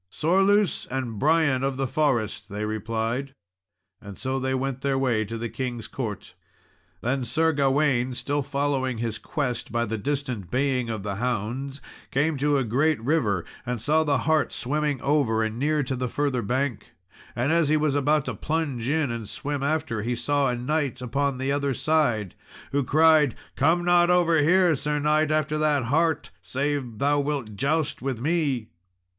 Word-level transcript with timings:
"Sorlous 0.09 0.87
and 0.87 1.19
Brian 1.19 1.61
of 1.63 1.77
the 1.77 1.85
Forest," 1.85 2.49
they 2.49 2.65
replied; 2.65 3.35
and 4.01 4.17
so 4.17 4.39
they 4.39 4.55
went 4.55 4.81
their 4.81 4.97
way 4.97 5.23
to 5.25 5.37
the 5.37 5.47
king's 5.47 5.87
court. 5.87 6.33
Then 7.01 7.23
Sir 7.23 7.51
Gawain, 7.53 8.15
still 8.15 8.41
following 8.41 8.97
his 8.97 9.19
quest 9.19 9.71
by 9.71 9.85
the 9.85 9.99
distant 9.99 10.49
baying 10.49 10.89
of 10.89 11.03
the 11.03 11.17
hounds, 11.17 11.83
came 12.09 12.35
to 12.37 12.57
a 12.57 12.63
great 12.63 12.99
river, 12.99 13.45
and 13.63 13.79
saw 13.79 14.03
the 14.03 14.17
hart 14.25 14.51
swimming 14.51 14.99
over 15.03 15.43
and 15.43 15.59
near 15.59 15.83
to 15.83 15.95
the 15.95 16.09
further 16.09 16.41
bank. 16.41 16.93
And 17.35 17.51
as 17.51 17.69
he 17.69 17.77
was 17.77 17.93
about 17.93 18.25
to 18.25 18.33
plunge 18.33 18.89
in 18.89 19.11
and 19.11 19.29
swim 19.29 19.61
after, 19.61 20.01
he 20.01 20.15
saw 20.15 20.49
a 20.49 20.55
knight 20.55 20.99
upon 20.99 21.37
the 21.37 21.51
other 21.51 21.75
side, 21.75 22.33
who 22.71 22.83
cried, 22.83 23.35
"Come 23.55 23.85
not 23.85 24.09
over 24.09 24.39
here, 24.39 24.73
Sir 24.73 24.97
knight, 24.97 25.29
after 25.29 25.59
that 25.59 25.83
hart, 25.83 26.31
save 26.41 26.97
thou 26.97 27.19
wilt 27.19 27.55
joust 27.55 28.01
with 28.01 28.19
me." 28.19 28.69